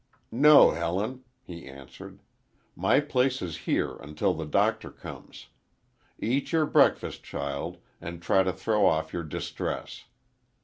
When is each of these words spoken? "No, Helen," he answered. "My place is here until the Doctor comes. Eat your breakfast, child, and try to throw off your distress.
"No, 0.31 0.71
Helen," 0.71 1.25
he 1.43 1.67
answered. 1.67 2.23
"My 2.75 2.99
place 2.99 3.39
is 3.39 3.55
here 3.69 3.97
until 3.97 4.33
the 4.33 4.47
Doctor 4.47 4.89
comes. 4.89 5.49
Eat 6.17 6.51
your 6.51 6.65
breakfast, 6.65 7.23
child, 7.23 7.77
and 8.01 8.19
try 8.19 8.41
to 8.41 8.51
throw 8.51 8.87
off 8.87 9.13
your 9.13 9.23
distress. 9.23 10.05